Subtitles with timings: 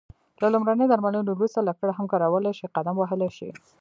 [0.41, 3.49] له لمرینې درملنې وروسته لکړه هم کارولای شې، قدم وهلای شې.